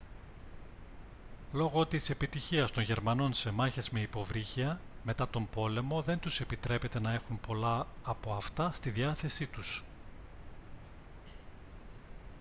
λόγω 1.53 1.85
της 1.85 2.09
επιτυχίας 2.09 2.71
των 2.71 2.83
γερμανών 2.83 3.33
σε 3.33 3.51
μάχες 3.51 3.89
με 3.89 3.99
υποβρύχια 3.99 4.79
μετά 5.03 5.27
τον 5.29 5.49
πόλεμο 5.49 6.01
δεν 6.01 6.19
τους 6.19 6.39
επιτρέπεται 6.39 6.99
να 6.99 7.13
έχουν 7.13 7.39
πολλά 7.47 7.87
από 8.03 8.33
αυτά 8.33 8.71
στη 8.71 8.89
διάθεσή 8.89 9.47
τους 9.47 9.83